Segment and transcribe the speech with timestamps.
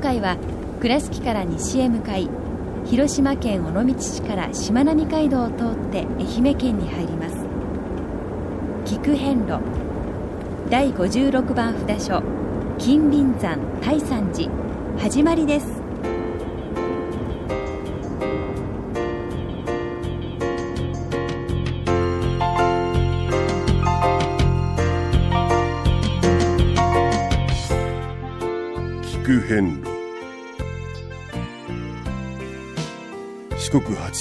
[0.00, 0.36] 回は
[0.80, 2.28] 倉敷から西へ向かい
[2.86, 7.36] 広島県尾道市からしまなみ海道を通って愛媛県に入ります。
[8.86, 9.60] 菊遍路
[10.70, 12.22] 第56番札所
[12.78, 14.50] 金輪山大山寺
[14.98, 15.79] 始まりです。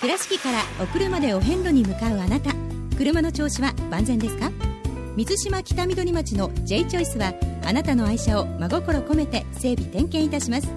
[0.00, 2.52] 倉敷からお車でお遍路に向かうあなた。
[2.96, 4.50] 車の調子は万全ですか？
[5.16, 7.32] 水島北緑町の J チョイスは
[7.64, 10.68] あなたの愛車を真心込めて整備点検いたします。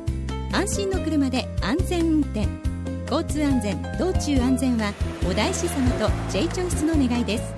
[0.54, 2.48] 安心の車で安全運転。
[3.12, 4.94] 交通安全道中安全は
[5.28, 7.54] お大師様と J チョイスの願いです。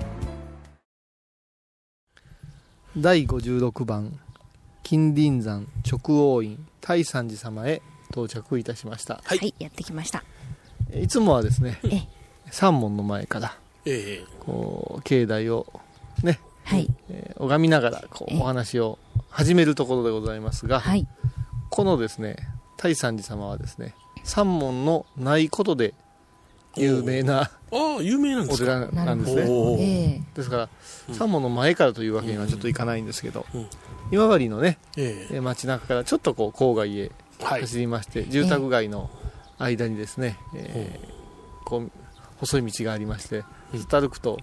[2.96, 4.18] 第56番。
[4.82, 7.80] 金輪山直王院大山寺様へ
[8.10, 9.20] 到着いたしました。
[9.24, 10.24] はい、はい、やってきました
[11.00, 12.02] いつもはですねえ
[12.50, 15.66] 三門の前からえこう境内を
[16.22, 16.88] ね、はい。
[17.10, 18.38] えー拝みながらこええ。
[18.38, 18.98] うお話を
[19.30, 21.06] 始めるところでございますが、はい。
[21.70, 22.36] このですね
[22.76, 25.94] 大山寺様はですね三門のないことで
[26.76, 28.86] 有名なえああ有名なんでおすか？
[28.88, 30.24] 寺なんですね。
[30.34, 30.68] ですから
[31.12, 33.66] 三門の前からというわけにはちょっといかないんですけど、うん。
[34.12, 35.34] 今治のねええ。
[35.36, 37.10] えー街中からちょっとこう郊外へ
[37.40, 37.62] はい。
[37.62, 39.10] 走りまして、住宅街の
[39.62, 41.22] 間にですね、えー
[41.64, 41.90] こう
[42.38, 43.78] 細い道がありましてうん。
[43.78, 44.38] ずっと歩くと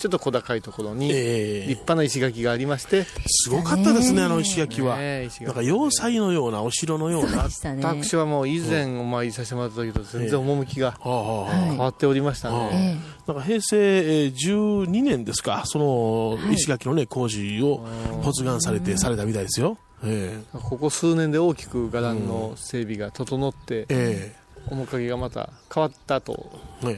[0.00, 1.62] ちょっと小高いところに立え。
[1.64, 4.96] え派な石垣がありまして、すごかったですねあの石垣は。
[4.96, 5.44] ねえ石垣。
[5.44, 7.48] なんか要塞のようなお城のような。
[7.82, 17.86] 私はもう以前お参りさせてもらった時と全然趣が変わっておりましたはあね、えなんか平成えー12年ですかその石垣のね工事を
[18.22, 19.76] 発願されてされたみたいですよ。
[20.02, 24.40] えここ数年で大きく伽藍の整備が整ってえ、え。
[24.70, 26.50] 面影がまた変わったと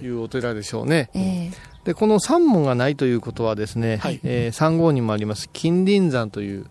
[0.03, 1.11] いうお寺でしょうね。
[1.15, 4.21] ええでこの三門がないということはですね、はい。
[4.23, 6.67] えー三号にもあります金輪山という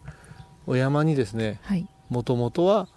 [0.67, 1.87] お山にですねはい。
[2.09, 2.87] もともとは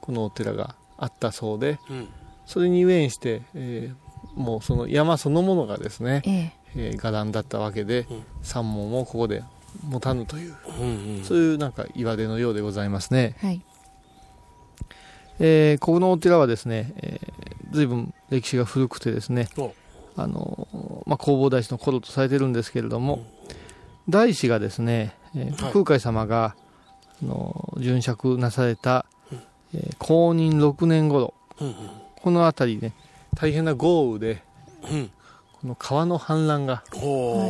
[0.00, 2.08] このお寺があったそうでうん。
[2.46, 6.52] それに由縁して、えーもうその山そのものがですね、ええ。
[6.76, 8.22] えー伽藍だったわけで、うん。
[8.42, 9.42] 三門をここで
[9.82, 13.62] 持たぬという、うんうんそういうなんか岩手のようでございますね、はい。
[15.38, 17.32] えーこのお寺はですね、えー
[17.70, 19.74] 随分歴史が古くてですねお
[20.18, 20.68] あの、
[21.06, 23.24] まあ、弘法大師の頃とされてるんですけれども、
[24.08, 25.72] 大師がですね、えーはい。
[25.72, 26.56] 空海様が、
[27.22, 29.06] あの殉釈なされた、
[29.74, 31.34] えー公認6年頃。
[31.60, 31.74] うん
[32.20, 32.94] この辺りね
[33.36, 34.42] 大変な豪雨で
[35.60, 36.82] この川の氾濫が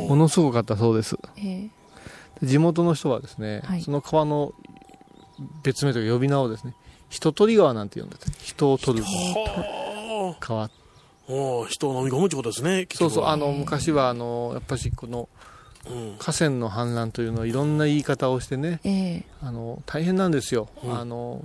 [0.06, 1.17] ものすごかったそうです。
[2.43, 3.82] 地元の人はですね、はい。
[3.82, 4.53] その川の
[5.62, 6.75] 別名というか呼び名をですね
[7.09, 10.69] 人取り川なんて呼んでて人を取るは川
[11.69, 15.29] 人を飲み込むってことですねそうそうあの昔はあのやっぱしこの
[15.91, 16.17] うん。
[16.19, 19.25] 河川の氾濫というのはいろんな言い方をしてねええ。
[19.43, 20.99] あの大変なんですよ、うん。
[20.99, 21.43] あの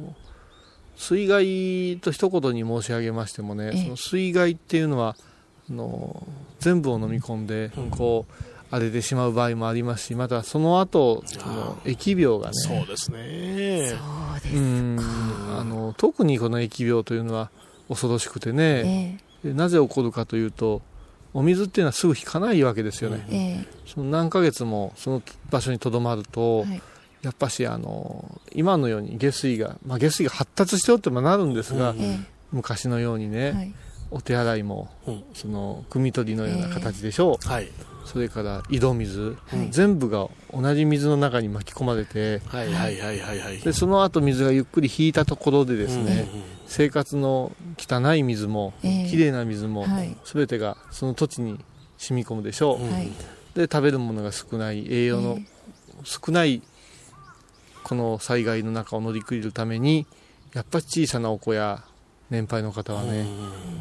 [0.95, 3.83] 水害と一言に申し上げましてもね、ええ。
[3.83, 5.15] その水害っていうのは
[5.69, 6.25] あの
[6.59, 7.89] 全部を飲み込んで、うん。
[7.89, 8.33] こう
[8.73, 13.89] 荒れてしまう場合もありますしまたその後その疫病がねそうですね。
[13.89, 14.57] そうで
[15.55, 17.51] あの特にこの疫病というのは
[17.87, 20.81] 恐ろしくてね、えでなぜ起こるかというと
[21.33, 26.81] お水っていうのはすぐ引かないわけですよね、えその何ヶ月もその場所にとどまると、はい。
[27.23, 32.19] やっぱしあの今のように下水が、まあ、下水が発達しておってもなるんですが、え。
[32.51, 33.73] 昔のようにね、はい。
[34.11, 35.23] お手洗いも、うん。
[35.33, 37.69] その汲み取りのような形でしょう、はい。
[38.05, 39.69] それから井戸水、はい。
[39.71, 43.59] 全部が同じ水の中に巻き込まれてはいはいはいはいはい。
[43.59, 49.07] でその後水がゆっくり引いたところでですね、うんうん生活の汚い水も、ええ。
[49.07, 50.15] きれいな水も、はい。
[50.25, 51.59] 全てがその土地に
[51.97, 53.11] 染み込むでしょう、うんはい。
[53.53, 55.45] で食べるものが少ない栄養のえ
[56.03, 56.63] 少ない
[57.83, 60.07] この災害の中を乗り切るために
[60.53, 61.83] やっぱり小さなお子や
[62.29, 63.27] 年配の方はね、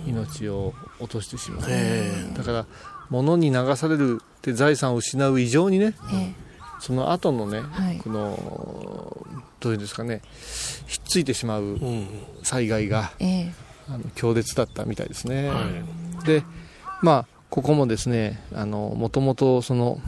[0.07, 2.13] 命を落としてしまう、え。
[2.37, 2.67] だから
[3.13, 6.33] 物に流されるって財産を失う以上にねえ
[6.81, 7.99] その後のね、はい。
[7.99, 9.27] この
[9.61, 10.23] どういうんですかね
[10.87, 12.07] ひっついてしまうえうん。
[12.43, 13.53] 災害がええ。
[13.89, 15.61] あの強烈だったみたいですね、は
[16.23, 16.27] い。
[16.27, 16.43] で
[17.03, 20.01] まあここもですねあのもともとその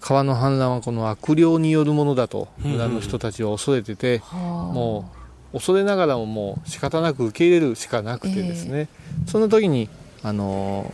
[0.00, 2.76] 川の氾濫はこの悪霊によるものだとうんうん。
[2.76, 4.72] 村の人たちは恐れてて、はあ。
[4.72, 5.10] も
[5.52, 8.88] う恐れながらももう仕方なく受け入れるしかなくてですね、
[9.26, 9.88] その時に
[10.22, 10.90] あの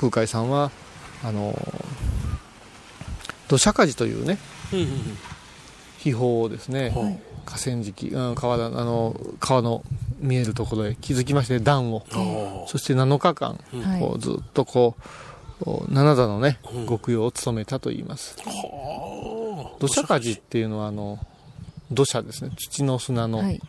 [0.00, 0.70] 空海さんは
[1.22, 1.54] あの
[3.48, 4.38] 土砂火事というね
[5.98, 7.20] 秘宝をですね、うん。
[7.44, 9.82] 河川敷、うん、川だあの川の
[10.20, 12.04] 見えるところへ築きまして段を。
[12.68, 14.94] そして7日間、はいこうずっとこ
[15.66, 16.88] う七座のねうん。
[16.88, 18.36] 極用を務めたと言います。
[18.38, 19.78] はあ。
[19.78, 21.18] 土砂火事っていうのはあの
[21.90, 22.52] 土砂ですね。
[22.56, 23.60] 土の砂の、はい。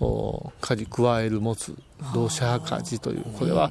[0.00, 1.76] お火事加える持つ
[2.12, 3.22] 土砂火事という。
[3.38, 3.70] これは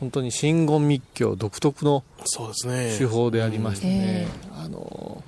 [0.00, 2.04] 本当に真言密教独特の。
[2.98, 5.22] 手法でありましてねえ、あの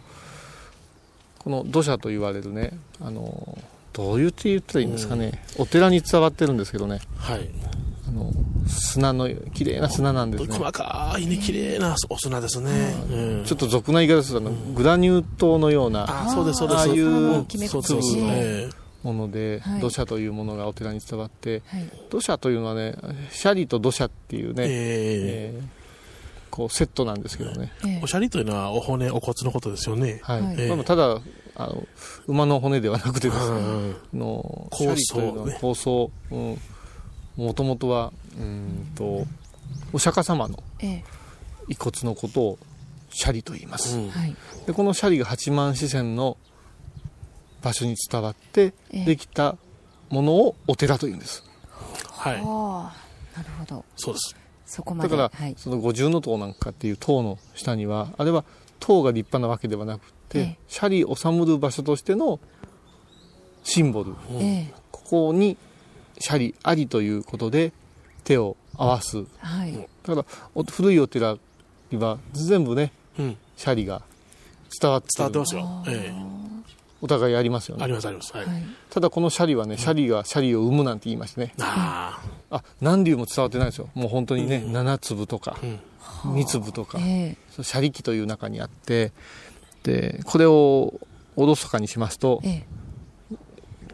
[1.39, 3.59] この土砂と言われるねあの
[3.93, 7.49] どう言って言ったらいいんですかね、お寺に伝わってるんですけどねはい。
[8.09, 8.33] あの
[8.67, 12.95] 砂の綺麗な砂なんですね細かいね、綺麗なお砂ですね。
[13.11, 16.79] うんちょっと俗な言い方ですとあのグラニュー糖のようなあ、そうです、そうです。
[16.79, 17.47] ああいう粒の
[18.33, 18.69] え
[19.03, 19.81] もので、はい。
[19.81, 21.91] 土砂というものがお寺に伝わってはい。
[22.11, 22.95] 土砂というのはね
[23.31, 25.81] シャリと土砂っていうえね、ええー
[26.51, 30.19] こうセットなんですけどね、ええおしゃりというのはお骨、お骨のことですよね。
[30.25, 30.43] はい。
[30.43, 30.57] はい。
[30.59, 31.21] ええまあただ
[31.55, 31.87] あの
[32.27, 34.97] 馬の骨ではなくてですね、うんの構
[35.77, 36.11] 想
[37.37, 39.27] もともとはうーんと
[39.93, 41.05] お釈迦様のええ。
[41.69, 42.59] 遺骨のことを
[43.11, 44.35] シャリと言います、うんはい。
[44.67, 46.37] でこのシャリが八幡四川の
[47.63, 49.05] 場所に伝わってええ。
[49.05, 49.57] できた
[50.09, 51.45] ものをお寺というんです。
[52.11, 52.37] はい。
[52.37, 53.85] ああなるほど。
[53.97, 54.37] そうです。
[54.67, 55.11] そこまで。
[55.11, 55.55] だから、はい。
[55.57, 58.45] その五重塔なんかっていう塔の下にはあれは
[58.79, 60.59] 塔が立派なわけではなくて、ええ。
[60.69, 62.41] シャリを治る場所としての
[63.63, 64.15] シンボル。
[64.33, 64.75] ええ。
[64.91, 65.57] ここに
[66.19, 67.73] シャリありということで
[68.25, 69.25] 手を合わす。
[69.39, 69.73] はい。
[70.03, 70.25] だから
[70.55, 71.37] お古いお寺
[71.91, 73.37] には全部ねうん。
[73.57, 74.03] シャリが
[74.81, 75.13] 伝わってる。
[75.17, 75.85] 伝わってますよ。
[75.89, 76.13] え
[77.03, 78.37] お互いありますよえありねますあります。
[78.37, 78.47] はい。
[78.47, 78.63] はい。
[78.91, 81.55] ただこのシャリはねシャリがシャリを生むなんて言いましてね。
[81.61, 82.21] あ
[82.51, 83.89] あ何粒も伝わってないですよ。
[83.95, 85.67] もう本当にね、7粒とかあ。
[86.25, 86.35] うん。
[86.35, 87.37] 2粒とか、ええ。
[87.51, 89.13] そうシャリ機という中にあって
[89.83, 91.01] でこれを
[91.37, 92.65] おろそかにしますとえ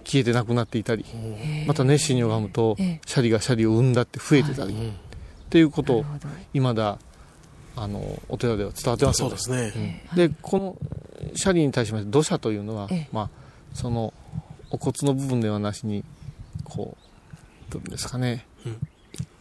[0.04, 1.64] 消えてなくなっていたりえ。
[1.68, 3.00] また熱心に拝むとええ。
[3.06, 4.88] シャリがシャリを生んだって増えてたり、うん。
[4.90, 4.92] っ
[5.48, 6.28] ていうことをなるほど。
[6.54, 6.98] 未だ
[7.76, 10.02] あのお寺では伝わってますよそうですね。
[10.16, 10.76] でこの
[11.34, 13.08] シャリに対しまして土砂というのは、ええ。
[13.12, 13.30] まあ、
[13.74, 14.12] その
[14.70, 16.04] お骨の部分ではなしに
[16.64, 16.96] こ
[17.68, 18.80] うどういうんですかね、うん。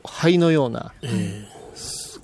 [0.04, 1.48] 灰のようなえ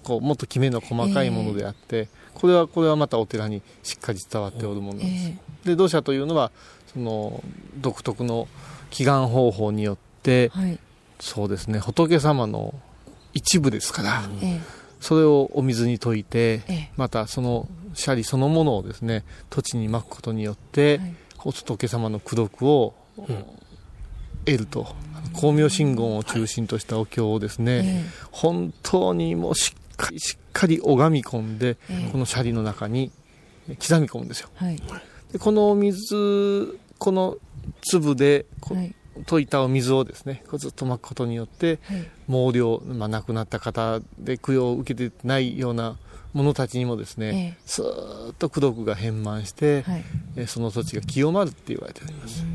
[0.04, 6.52] こうもっときめの細かいものであって、これはこれはまたお寺にしっかり伝わっておるものなんです、えで土砂というのは
[6.92, 7.44] その
[7.78, 8.48] 独特の
[8.90, 10.80] 祈願方法によってえはい。
[11.20, 12.74] そうですね仏様の
[13.34, 14.60] 一部ですから、え
[15.02, 16.92] それをお水に溶いて、ええ。
[16.96, 21.16] またそのシャリそのものをですね土地にまくことによって、はい。
[21.38, 23.26] 仏様の功徳をん
[24.46, 24.96] 得ると。
[25.34, 32.12] 光明真言を中心としたお経をですね、え本当にもうしっかりしっかり拝み込んで、ええ。
[32.12, 33.12] このシャリの中に
[33.68, 34.50] 刻み込むんですよ。
[34.56, 34.78] はい。
[35.32, 37.38] でこのお水この
[37.82, 38.94] 粒でこはい
[39.26, 42.10] 溶いたお水をですねこうずっとまくことによってはい。
[42.28, 45.98] 毛量、まあ、亡くなった方で供養を受けてないような
[46.34, 50.04] 者たちにもですね、えスーッと功徳が変満して、はい。
[50.38, 52.46] えーその土地が清まるって言われております。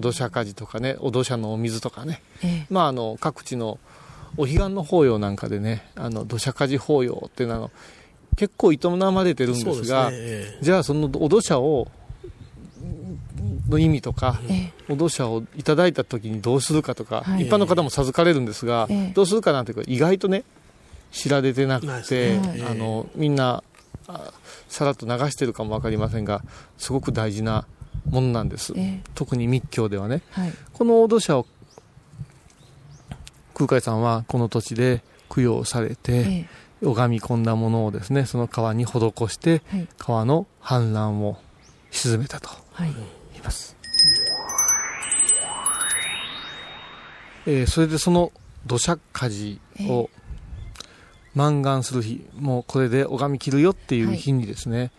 [0.00, 2.66] 土砂火事とかねお土砂のお水とかね、ええ。
[2.70, 3.78] まあ、あの各地の
[4.36, 7.70] お彼岸の法要なんかでねあの土砂火事法要っていうのはあの
[8.36, 8.78] 結構営
[9.12, 10.58] まれてるんですがねえ。
[10.62, 11.88] じゃあそのお土砂を
[13.68, 17.46] の意味とか、えお土砂をいただいた時にどうするかとか、はい。
[17.46, 19.12] 一般の方も授かれるんですが、ええ。
[19.14, 20.44] どうするかなんていうか意外とね
[21.12, 22.64] 知られてなくて、ね。
[22.68, 23.62] あのみんな
[24.08, 24.32] あ
[24.68, 26.42] さらっと流してるかも分かりませんが
[26.78, 27.66] すごく大事な
[28.10, 29.00] ものなんです、ええ。
[29.14, 30.22] 特に密教ではね。
[30.30, 30.52] はい。
[30.72, 31.46] このお土砂を
[33.54, 36.48] 空海さんはこの土地で供養されて、え
[36.82, 38.90] 拝み込んだものをですねその川に施
[39.28, 39.88] してえはい。
[39.98, 41.38] 川の氾濫を
[41.90, 42.50] 沈めたと。
[42.72, 42.92] はい
[43.46, 43.76] ます、
[47.46, 48.32] えーそれでその
[48.66, 50.10] 土砂火事を
[51.34, 54.90] 満願する日もうこれで拝み切るよっていう日にですね、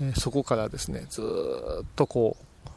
[0.00, 2.70] えーそこからですねずーっとこう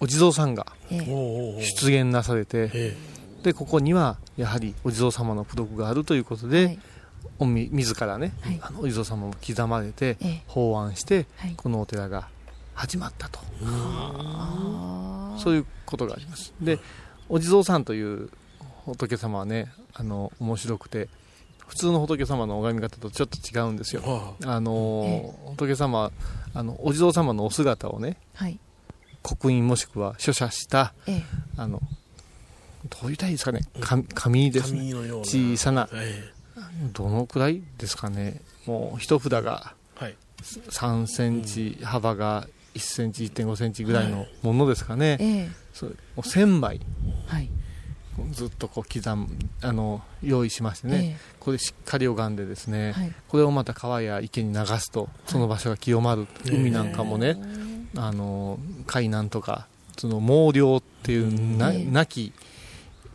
[0.00, 2.96] お地蔵さんが出現なされてえ
[3.42, 6.78] でここにはやはりお地蔵様の功徳があるということで、はい。
[7.40, 8.58] おみ自らね、はい。
[8.60, 10.42] あのお地蔵様も刻まれて、ええ。
[10.46, 11.54] 法案してはい。
[11.56, 12.28] このお寺が
[12.78, 13.40] 始まったと、
[15.36, 16.54] そういうことがあります。
[16.60, 16.78] で
[17.28, 18.30] お地蔵さんという
[18.86, 21.08] 仏様はねあの面白くて
[21.66, 24.36] 普通の仏様の拝み方とちょっと違うんですよ。
[24.46, 24.60] あ。
[24.60, 26.12] の、仏様
[26.54, 28.60] あのお地蔵様のお姿をねはい。
[29.22, 31.22] 刻印もしくは書写したええ。
[31.56, 31.80] あの
[32.88, 33.62] どう言ったらいいですかね。
[34.14, 34.78] 紙ですね。
[34.78, 35.24] 紙のような。
[35.24, 35.88] 小さな。
[35.92, 36.32] え
[36.92, 38.40] どのくらいですかね。
[38.66, 40.16] もう一札がえはい。
[40.42, 42.46] 3センチ、幅が
[42.78, 45.48] 1センチ1.5センチぐらいのものですかね、ええ。
[45.72, 46.80] そうもう1000枚。
[47.26, 47.50] はい。
[48.32, 49.28] ずっとこう刻む
[49.62, 53.12] あの用意しましてね、これしっかり拝んでですね、はい。
[53.28, 57.36] これをまた川や池に流すとその場所が清まる、海なんかもね、
[57.96, 61.84] あの海南とかその毛量っていうな、ええ。
[61.84, 62.32] なき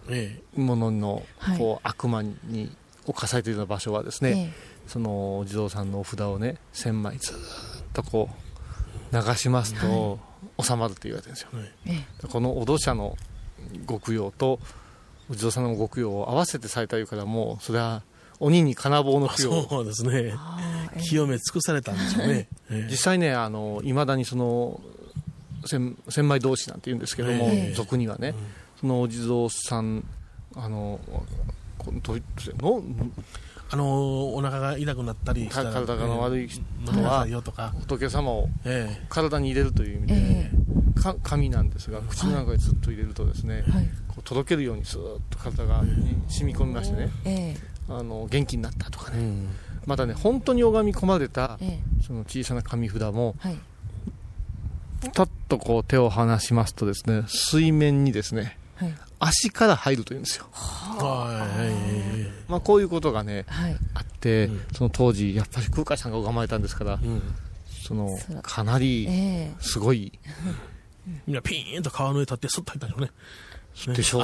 [0.10, 1.58] えもののはい。
[1.58, 2.72] こう悪魔に
[3.06, 7.40] 侵されているような場所はですね、えそのお地蔵さんのお札をね1000枚ずーっ
[7.94, 8.43] とこう
[9.14, 10.20] 流しますと
[10.62, 11.50] 収まるって言われてるんですよ。
[12.30, 13.16] このお土砂の
[13.86, 14.60] ご供養と
[15.30, 18.02] お地蔵さんのご供養を合わせてされたいうからもうそれは
[18.40, 19.70] 鬼に金棒のあ供養。
[19.70, 20.34] そうですね。
[21.02, 22.48] 清め尽くされたんでしょうね。
[22.70, 22.88] ええ。
[22.90, 23.36] 実際ね
[23.84, 24.82] いまだにその
[25.66, 27.74] 千千枚同士なんて言うんですけども、ええ。
[27.74, 28.34] 俗にはね、
[28.82, 30.04] そのお地蔵さん
[30.56, 31.00] あの
[31.86, 33.12] の？
[33.74, 37.74] あのお腹が痛くなったりしたら体が悪い人飲みなはさいよとか。
[37.80, 40.52] 仏様をえ体に入れるという意味で、え
[41.02, 43.90] か紙なんですが口の中にずっと入れるとですね、えはい。
[44.10, 47.58] こう届けるようにずっと体がに染み込みましてねええ。
[47.90, 49.50] あの元気になったとかね、えうん。
[49.88, 52.04] またね本当に拝み込まれたええ。
[52.06, 53.58] その小さな紙札もはい。
[55.14, 58.94] たっとこう手を離しますとですね水面にですねはい。
[59.18, 61.93] 足から入るというんですよ、はいええ
[62.54, 63.76] まあ、こういうことがねはい。
[63.96, 64.62] あって、うん。
[64.74, 67.22] その当時やっぱり空海さんが拝まれたんですからうん。
[67.68, 69.52] そのかなりええ。
[69.60, 70.20] すごい
[71.26, 73.12] みんなピーンと川の上立ってスッと入ったんでしょうね。
[73.88, 74.22] ねでしょう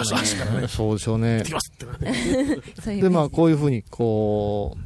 [0.55, 0.61] ね。
[0.61, 0.67] ね。
[0.67, 1.37] そうでしょうね。
[1.37, 2.57] 行ってきますってね。
[2.79, 4.77] そういうでまあこういうふうにこ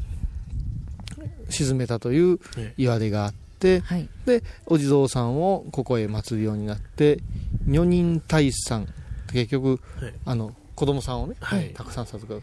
[1.49, 4.07] う沈めたというえ言われがあってはい。
[4.25, 7.19] でお地蔵さんをここへ祀るようになって
[7.67, 8.87] 女人大さん
[9.33, 10.13] 結局えはい。
[10.27, 11.71] あの子供さんをね、はい。
[11.73, 12.41] たくさん授かる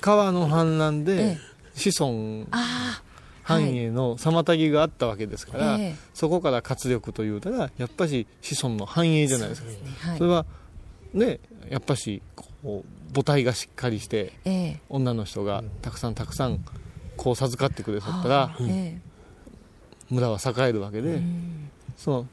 [0.00, 1.54] 川の氾濫でええ。
[1.78, 3.02] 子孫あ
[3.42, 5.78] 繁栄の妨げがあったわけですから、
[6.14, 9.68] そこから活力というたらやっぱし子孫の繁栄じゃないですか。
[10.04, 10.18] えはい。
[10.18, 10.46] それは
[11.12, 12.84] ねやっぱしこう
[13.14, 14.80] 母体がしっかりしてええ。
[14.88, 16.64] 女の人がたくさんたくさん
[17.16, 18.56] こう授かってくださったら
[20.10, 21.70] 村は栄えるわけで、えうん。
[21.96, 22.26] その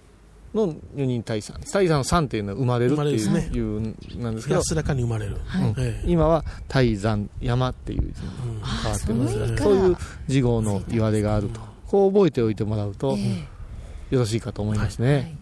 [0.53, 4.59] の女人大産大産の産っていうのは生まれるっていう,、いうなんですけど。
[4.59, 5.37] 安らかに生まれる。
[5.45, 5.75] はいうん。
[5.77, 8.61] ええ今は大山山っていう字にうん。
[8.61, 11.61] 変わってますそういうそういう字号の言われがあると。
[11.87, 13.47] こう覚えておいてもらうとえ
[14.11, 15.37] よろしいかと思いますえね、はい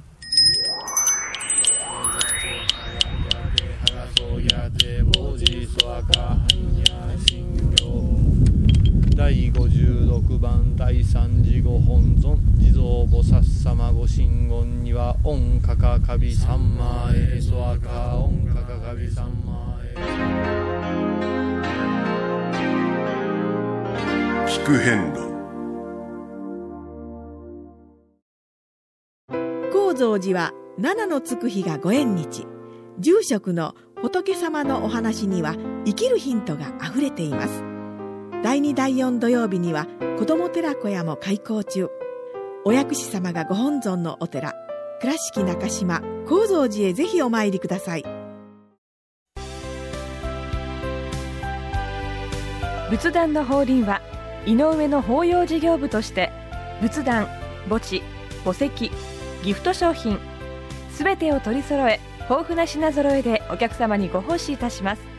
[9.19, 19.93] 第56番第三次ご本尊地蔵菩薩様ご神言には御かかかびさんまえそわか御かかかびさんまえ。
[24.47, 25.19] 聞く遍路。
[29.73, 32.47] 高蔵寺は七のつく日がご縁日。
[32.99, 37.68] 住職の仏様のお話には生きるヒントがあふれています
[38.41, 39.85] 第2第4土曜日には
[40.17, 41.89] 子ども寺小屋も開校中。
[42.63, 44.53] お薬師様がご本尊のお寺
[45.01, 48.05] 倉敷中島・高蔵寺へぜひお参りください。
[52.89, 54.01] 仏壇の法輪は
[54.45, 56.31] 井上の法要事業部として
[56.81, 57.27] 仏壇
[57.67, 58.01] 墓地
[58.45, 58.89] 墓石
[59.43, 60.17] ギフト商品
[60.91, 65.18] すべてを取り揃え豊富な品揃えでお客様にご奉仕いたします。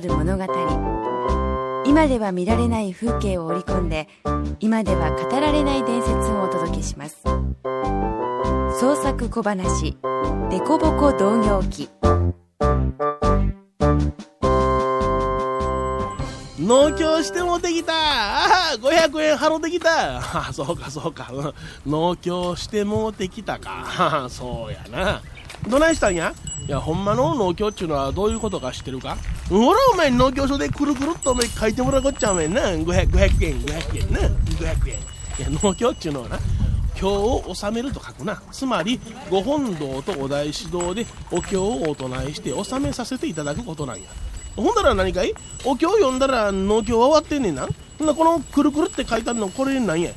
[0.00, 0.44] 路にまつわる物語。
[1.86, 4.08] 今では見られない風景を織り込んで
[4.58, 7.22] 今では語られない伝説をお届けします。
[8.80, 9.96] 創作小話
[10.50, 11.88] 「デコボコ同業記」
[16.58, 17.92] 農協してもできた。
[17.92, 20.16] ああ500円払ってきた。
[20.16, 21.52] ああそうかそうか、うん。
[21.90, 23.68] 農協してもできたか。
[23.68, 25.20] はあそうやな。
[25.68, 26.32] どないしたんや？
[26.66, 29.18] いやほんまの農協っちゅうのはどういうことか知ってるか？
[29.48, 32.62] ほらお前農協書でくるくるっとお前書いてもらうこっちゃお前な。
[32.62, 34.20] 500, 500円500円な。
[34.20, 34.96] 500円。
[34.96, 36.38] いや農協っちゅうのはな。
[36.94, 38.40] 経を納めると書くな。
[38.52, 38.98] つまり
[39.28, 44.08] ご本堂とお大師堂でお経をお唱えして納めさせていただくことなんや。
[44.56, 45.34] ほんだら何かい？
[45.64, 47.68] お経を読んだら農協は終わってんねんな。
[47.98, 50.12] ほんなこのくるくるって書いてあるのこれなんや。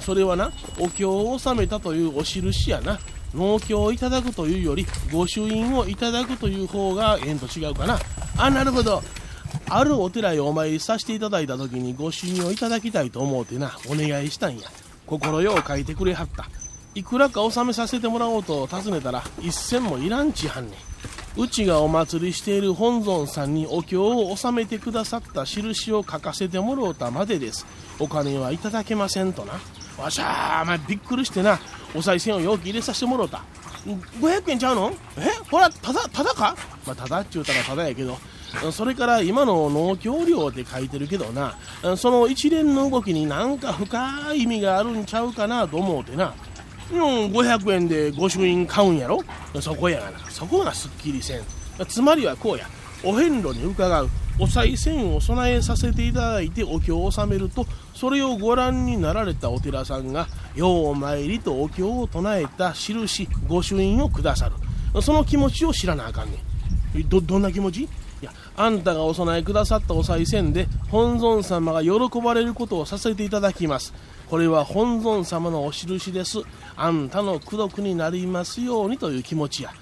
[0.00, 2.98] それはなお経を納めたというお印やな。
[3.34, 7.98] 農協をいただくというより御朱印をいただくという方がええんと違うかな。
[8.36, 9.02] あなるほど。
[9.68, 14.68] あるお寺へお参りさせていただいた時に御朱印をいただきたいと思うてなお願いしたんや。
[15.06, 16.48] 心よう書いてくれはった。
[16.94, 21.40] いくらか納めさせてもらおうと尋ねたら一銭もいらんちはんねん。
[21.40, 27.66] うちがお祭りしている本尊さんにお経を納めてくださった印を書かせてもろうたまでです。
[28.00, 29.60] お金はいただけませんとな。
[30.00, 31.58] わしゃーまあびっくりしてな
[31.94, 33.42] お賽銭を容器入れさせてもろうた。
[34.20, 34.92] 500円ちゃうの？
[35.16, 35.30] え？
[35.50, 36.54] ほらただただか？
[36.86, 38.16] まあただっちゅうたらただやけど。
[38.72, 41.56] それから今の農協料って書いてるけどな。
[41.96, 46.34] その一連の動きになんか深い意味があるんちゃうかなと思うてな。
[46.92, 47.00] うん
[47.32, 49.22] 500円で御朱印買うんやろ？
[49.60, 50.18] そこやがな。
[50.30, 51.42] そこがすっきりせん。
[51.88, 52.66] つまりはこうや。
[53.02, 54.10] お遍路に伺う。
[54.38, 57.66] お賽銭を備えさせていただいてお経を納めると
[58.00, 65.02] それをご覧になられたお寺さんがようお参りとお経を唱えた印御朱印をくださる。
[65.02, 66.38] その気持ちを知らなあかんね
[66.98, 67.08] ん。
[67.10, 67.82] どどんな気持ち？
[67.82, 67.88] い
[68.22, 73.92] やあんたがお供えくださったお賽銭で本尊様が喜ばれることをさせていただきます。
[74.30, 76.38] これは本尊様のお印です。
[76.76, 79.74] あんたの功徳になりますようにという気持ちや。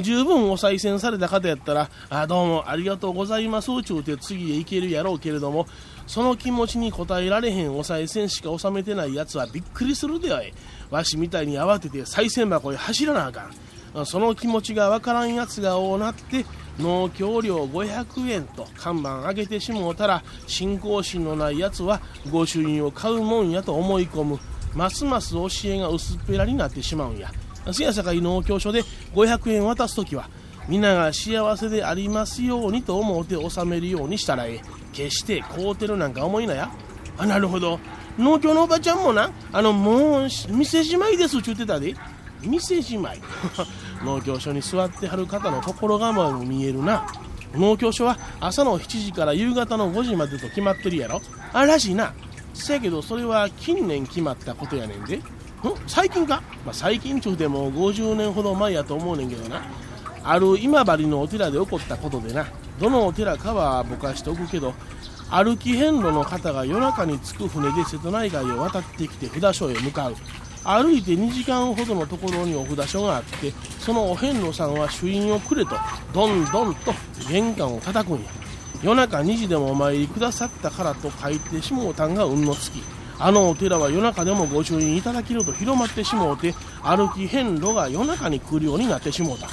[0.00, 5.66] 十分お賽銭された方やったらあどうもありがとうございますちゅうて次へ行けるやろうけれども
[6.06, 10.52] その気持ちに応えられへんお賽銭しか納めてないやつはびっくりするではえ
[10.90, 13.52] わしみたいに慌てて賽銭箱へ走らなあかん。
[14.04, 16.44] その気持ちがわからんやつがおうなって
[16.80, 22.00] 農協料500円と看板上げてしもうたら信仰心のないやつは
[22.32, 24.40] 御朱印を買うもんやと思い込む
[24.74, 27.30] ますます教えが薄っぺらになってしまうんや。
[27.72, 28.82] せやさかい農協所で
[29.14, 30.28] 500円渡すときは
[30.66, 34.60] 皆が幸せでありますようにと思うて納めるようにしたらええ。
[34.92, 36.70] 決して買うてるなんか思いなや。
[37.18, 37.78] あなるほど。
[38.18, 41.94] 農協のおばちゃんもなあのもう店じまいですっちゅうてたで。
[42.42, 43.20] 店じまい。
[44.04, 47.06] 農協所に座ってはる方の心構えも見えるな。
[47.54, 51.20] 農協所は朝の7時から夕方の5時までと決まってるやろ。
[51.52, 52.14] あらしいな。
[52.54, 55.20] せやけどそれは近年決まったことやねんで。
[55.86, 59.62] 最近か、まあ、最近ちゅうても50年ほど前やと思うねんけどな。
[60.22, 62.46] ある今治のお寺で起こったことでな。
[62.80, 64.74] どのお寺かはぼかしておくけど
[65.30, 70.16] 歩き遍路の方が夜中に着く船で瀬戸内海を渡ってきて札所へ向かう。
[70.64, 75.76] 歩いて2時間ほどのところにお札所があってそのお遍路さんは朱印をくれと
[76.14, 76.94] どんどんと
[77.28, 78.30] 玄関を叩くんや。
[78.82, 82.82] 夜中2時でもお参りくださったからと書いてしもうたんが運のつき。
[83.18, 89.48] あのお寺は夜中でもご朱印いただけると広まってしもうて歩き遍路が夜中に来るようになってしもうた。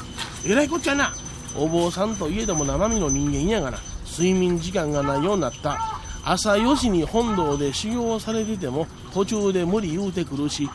[0.45, 1.13] えらいこっちゃな。
[1.56, 6.02] お坊さんといえども生身の人間やがな睡眠時間がないようになった。
[6.24, 10.69] 朝4時に本堂で修行されてても途中で無理言うてくるし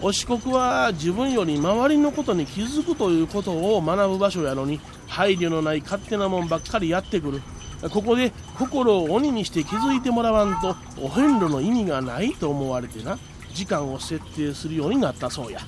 [0.00, 7.42] お四国は自分より周りのことに気づくということを学ぶ場所やのに配慮のない勝手なもんばっかりやってくる。
[7.90, 13.18] ここで心を鬼にして気づいてもらわんとお遍路の意味がないと思われてな
[13.52, 15.60] 時間を設定するようになったそうや。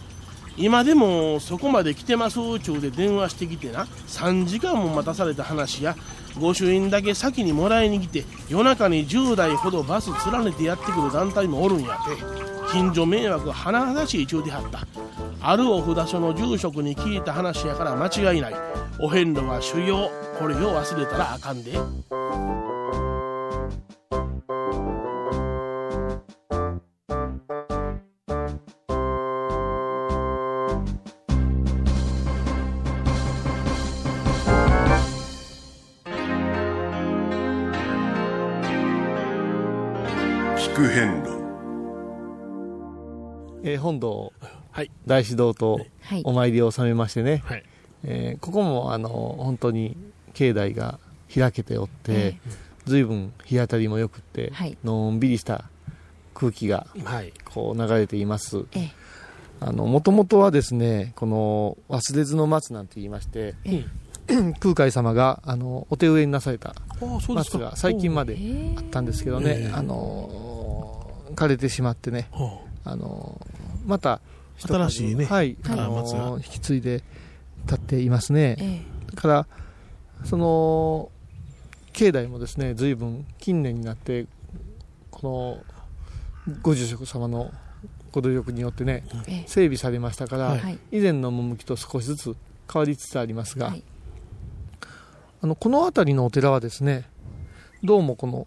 [0.56, 5.96] 今でもそこまで来てますちゅうで電話してきてな3時間も待たされた話や
[6.38, 12.53] 御朱印だけ先にもらいに来て夜中に10台ほどバス連ねてやってくる団体もおるんやて。
[12.74, 14.80] 近所迷惑甚だしいちゅうてはった。
[15.40, 18.54] あるお札所の住職に聞いた話やから間違いない。
[18.98, 20.10] お遍路は修行
[20.40, 21.70] これを忘れたらあかんで。
[40.56, 41.43] 聞く遍路。
[43.64, 44.32] えー本堂
[44.70, 44.90] はい。
[45.06, 46.22] 大師堂とはい。
[46.24, 47.64] お参りを収めましてね、はい。
[48.04, 49.96] えーここもあの本当に
[50.34, 50.98] 境内が
[51.34, 52.38] 開けておって、
[52.84, 54.76] 随分日当たりも良くって、はい。
[54.84, 55.64] のんびりした
[56.34, 57.32] 空気がはい。
[57.52, 58.64] こう流れています。
[58.72, 58.92] ええ。
[59.60, 63.84] あのもともとはですねこの忘れずの松なんて言いましてえ
[64.60, 66.74] 空海様があのお手植えになされた
[67.28, 69.72] 松が最近までえあったんですけどね、ええ。
[69.72, 72.28] あの枯れてしまってね。
[72.30, 73.40] ほあの
[73.86, 74.20] また
[74.58, 77.02] 新しいねはい、はいあの引き継いで
[77.64, 78.82] 立っていますね、え
[79.14, 79.46] だから
[80.24, 81.10] その
[81.92, 84.26] 境内もですね随分近年になって
[85.10, 85.64] こ
[86.46, 87.50] のご住職様の
[88.12, 89.44] ご努力によってねええ。
[89.46, 90.58] 整備されましたから、はい。
[90.60, 92.36] はい以前の趣と少しずつ
[92.72, 93.82] 変わりつつありますが、はい。
[95.42, 97.04] あのこの辺りのお寺はですね
[97.82, 98.46] どうもこの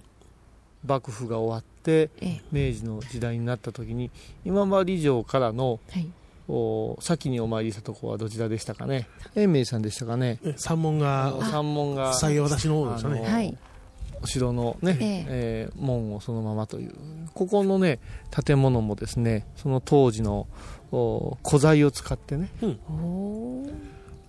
[0.86, 4.12] 幕府が終わってえ明治の時代になった時に
[4.46, 6.08] 今治城からのはい。
[6.50, 9.10] お先にお参りしたところはどちらでしたかね？
[9.36, 10.40] 延明さんでしたかね？
[10.44, 10.54] うえ。
[10.56, 13.22] 山門が山門が下げ渡しの方ですよね。
[13.22, 13.58] はい。
[14.22, 15.26] お城のね、ええ。
[15.28, 16.94] えー門をそのままという。
[17.34, 18.00] ここのね
[18.46, 20.48] 建物もですねその当時の
[20.94, 22.50] お古材を使ってね。
[22.62, 23.74] おー。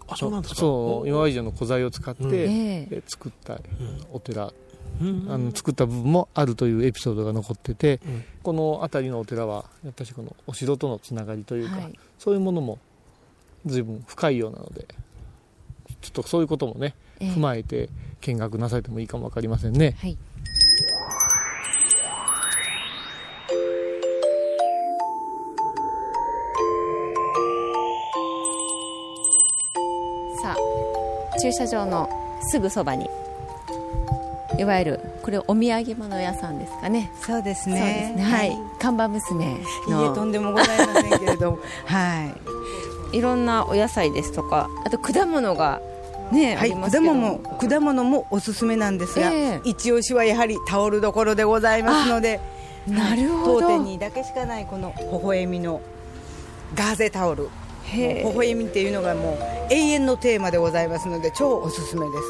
[0.08, 0.60] あそうなんですか？
[0.60, 3.02] そう今治城の古材を使って、うん。
[3.06, 3.60] 作った
[4.12, 4.52] お寺、うん
[5.00, 8.24] あの作った部分もあるというエピソードが残ってて、うん。
[8.42, 11.98] この辺りのお寺はやっぱりこのお城とのつながりというか、はい。
[12.18, 12.78] そういうものも
[13.64, 14.86] 随分深いようなので
[16.00, 17.28] ちょっとそういうこともね、ええ。
[17.30, 17.88] 踏まえて
[18.20, 19.96] 見学なされてもいいかもわかりませんね。
[20.00, 20.18] はい。
[30.42, 32.08] さあ駐車場の
[32.50, 33.08] すぐそばに
[34.58, 37.12] いわゆるこれお土産物屋さんですかね。
[37.24, 38.12] そうですね。
[38.16, 38.22] ね。
[38.22, 38.58] はい。
[38.80, 42.32] 看板娘いいえ、とのんでもございませんけれども、 は
[43.12, 43.20] い。
[43.20, 44.68] ろんなお野菜ですとか。
[44.84, 45.80] あと果物が
[46.32, 47.04] ね、い、あはい、りますけど。
[47.06, 49.60] 果物も果物もおすすめなんですが、ええ。
[49.64, 52.40] 一押しはやはりタオルどころでございますので、
[52.86, 53.60] なるほど。
[53.60, 55.80] 当店にだけしかないこの微笑みの
[56.74, 57.48] ガーゼタオル。
[57.92, 59.30] 微笑みっていうのがも
[59.70, 62.22] う永遠のテーマでございますので超おすすめです。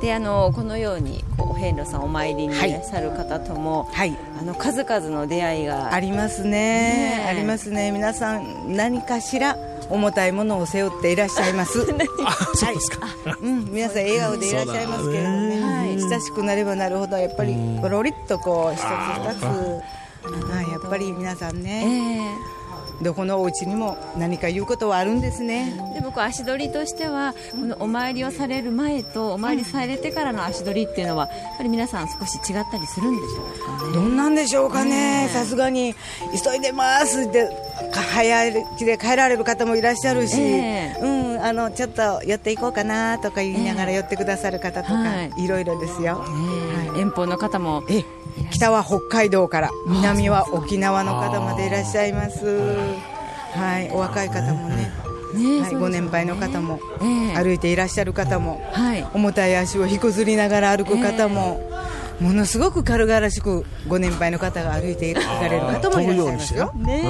[0.00, 2.72] であのこのようにこうお遍路さんお参りにい。
[2.72, 4.16] らっしゃる方とも、はい。
[4.38, 6.50] あの数々の出会いがありますね。
[6.50, 7.28] ねえ。
[7.28, 7.92] ありますね。
[7.92, 9.56] 皆さん何かしら
[9.90, 11.84] 重たいものを背負っていらっしゃいます。
[11.84, 11.98] そう
[12.74, 15.50] ですか、はい、うん、皆さん笑顔でいらっしゃいますけれどね。
[15.52, 15.82] そうだ。
[15.82, 20.00] ね親しくなればなるほどやっぱりポロリっとこう一つ二つ。
[20.52, 22.59] あやっぱり皆さんえねえ
[23.02, 25.72] どこのお家にも何か言うことはあるんですね。
[25.94, 33.92] でもこう足取りとしてはこのお参りをされる前とお参りされてからの足取りっていうのはやっぱり皆さん少し違ったりするんでしょうかね。
[33.94, 35.28] どんなんでしょうかね。
[35.32, 35.94] さすがに
[36.44, 37.48] 急いでますって
[37.90, 41.00] か早起きで帰られる方もいらっしゃるし、ええ。
[41.00, 41.08] う
[41.38, 45.44] ん、あのちょっと寄っていこうかなとか言いながら寄ってくださる方とか、はい。
[45.44, 46.59] い、ろいろですよ、ええ
[47.00, 48.04] 遠方の方もえ
[48.50, 52.46] 北は北海道から南は沖縄の方までいらっしゃいます。
[53.52, 54.92] はいお若い方もね。
[55.34, 57.42] ねはい、ご年配の方も、ええ。
[57.42, 59.06] 歩いていらっしゃる方も、はい。
[59.14, 61.60] 重たい足を引きずりながら歩く方も、
[62.20, 66.72] ものすごく軽々しくご年配の方が歩いていかれる方もいらっしゃいますよ。
[66.74, 67.04] ね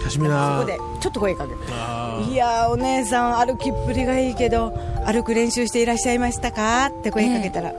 [0.00, 1.60] しかしみなそこでちょっと声かけて。
[1.70, 4.70] あいやーお姉さん歩きっぷりがいいけど
[5.06, 6.86] 歩く練習していらっしゃいましたか？
[6.86, 7.72] って声かけたら、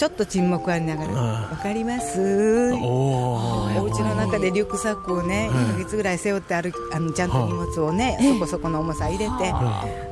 [0.00, 1.10] ちょっと沈黙ありながら。
[1.12, 2.18] あわかります。
[2.18, 2.74] ー。
[2.82, 9.52] お家の中でリュックサックをね、1ヶ月ぐらい背負って歩きあのちゃんと荷物をね、そこそこの重さ入れて、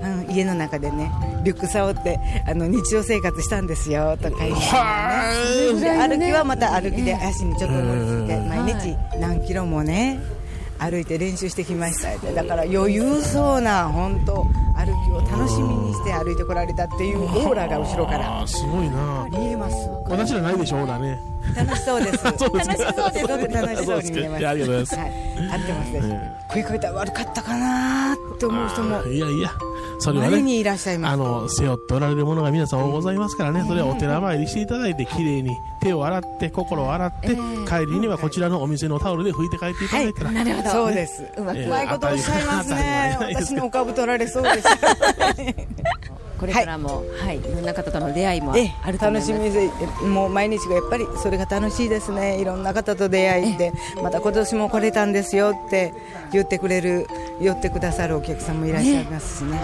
[0.02, 1.10] うん、家の中でね
[1.42, 4.50] リュック背負ってあの日常生活したんですよとか言い。
[4.52, 6.18] ながらね。
[6.18, 10.20] で歩きはまた歩きで足にちょっと重りつけて毎日何キロもね
[10.78, 14.46] 歩いて練習してきましただから余裕そうな本当
[14.78, 18.46] 歩きを楽しみにして歩いてこられたっていうオーラが後ろから。
[18.46, 19.26] すごいな。
[19.28, 19.76] 見えます。
[20.08, 21.18] 私らないでしょオーラ ね。
[21.56, 22.24] 楽しそうです。
[22.24, 22.70] 楽しそうです。
[22.70, 23.26] す。
[23.26, 24.46] ごく楽しそうに見えます。
[24.46, 24.96] ありがとうございます。
[24.96, 29.02] はい、合ってますね、食い込いたら悪かったかなって思う人も。
[29.04, 29.50] いやいや
[29.98, 40.70] それはね、にいらっしゃいますあの、背負っておられるものが皆さんございますからね、それはお寺参りしていただいて、きれいに手を洗って、心を洗って、帰りにはこちらのお店のタオルで拭いて帰っていただいたら、なるほど。
[40.70, 41.24] そうです。
[41.36, 43.18] うまくうまいことおっしゃいますね。
[43.20, 44.68] 私のお株取られそうです
[46.38, 49.32] これからも、はい、い、ろんな方との出会いもあると思います。
[49.32, 49.70] 楽しみで
[50.06, 52.40] もう毎日がやっぱりそれが楽しいですね。
[52.40, 53.72] いろんな方と出会いで
[54.02, 55.92] また今年も来れたんですよって
[56.32, 57.06] 言ってくれる
[57.40, 59.60] 寄ってくださるお客さんもいらっしゃいますしね。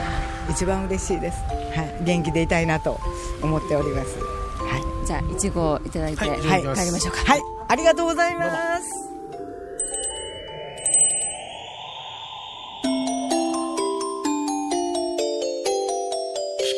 [0.51, 1.39] 一番嬉しいです、
[1.75, 3.01] はい、元気でいたいなと
[3.43, 6.41] 思っております、はい、じゃあいちごいただいて、はい。
[6.41, 7.25] 帰りましょうか。
[7.25, 7.41] はい。
[7.69, 9.14] ありがとうございます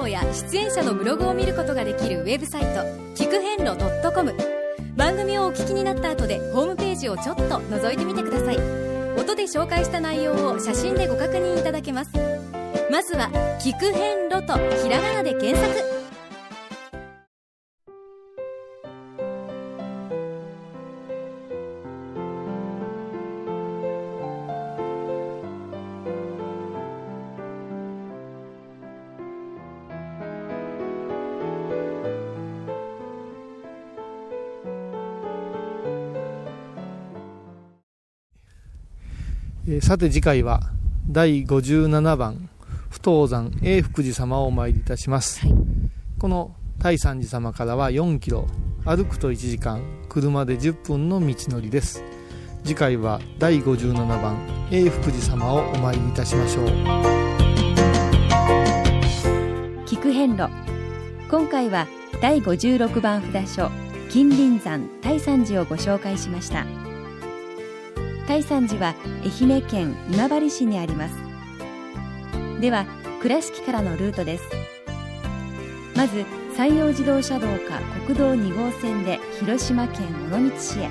[0.00, 2.68] 報や出演者のブログを見ることができるウェブサイト
[3.22, 3.76] 聞く遍路
[4.14, 4.34] .com
[4.96, 8.56] 番組をお聞きになった後でホームページをちょっと覗いてみてください。
[9.18, 12.12] 音で紹介した内容を写真でご確認いただけます。
[12.90, 13.28] まずは
[13.60, 15.99] 「聞く遍路」とひらがなで検索。
[39.80, 40.60] ーさて次回は
[41.08, 42.48] 第57番
[42.90, 45.42] 不登山永福寺様をお参りいたします、
[46.18, 48.46] この大山寺様からは4キロ
[48.84, 52.02] 歩くと1時間車で10分の道のりです。
[52.64, 54.36] 次回は第57番
[54.70, 56.66] 永福寺様をお参りいたしましょう。
[59.86, 60.48] 聞く遍路。
[61.30, 61.86] 今回は
[62.20, 63.70] 第56番札所
[64.10, 66.66] 金輪山大山寺をご紹介しました
[68.30, 71.14] 大山寺は愛媛県今治市にあります。
[72.60, 72.86] では
[73.20, 74.44] 倉敷からのルートです。
[75.96, 76.24] まず
[76.56, 80.88] 山陽自動車道か国道2号線で広島県尾道市へ。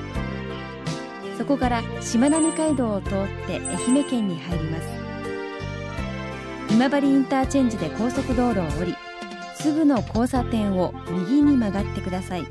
[1.38, 3.12] そこからしまなみ海道を通っ
[3.48, 4.88] て愛媛県に入ります。
[6.70, 8.98] 今治インターチェンジで高速道路を降り
[9.56, 12.46] すぐの交差点を右に曲がってください。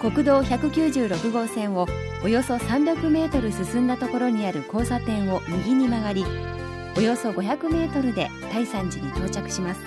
[0.00, 1.88] 国道196号線を
[2.22, 6.24] およそ300メートル進んだところにある交差点を右に曲がり
[6.96, 9.80] およそ500メートルで大山寺に到着します。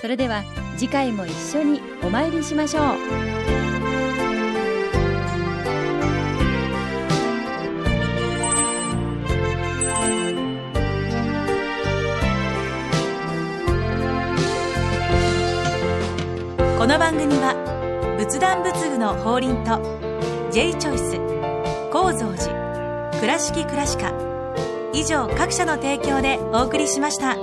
[0.00, 0.44] それでは
[0.76, 2.84] 次回も一緒にお参りしましょう。
[16.78, 17.54] この番組は
[18.18, 20.09] 仏壇仏具の法輪と
[20.52, 24.12] J チョイス構造寺倉敷倉歯科
[24.92, 27.36] 以上各社の提供でお送りしました。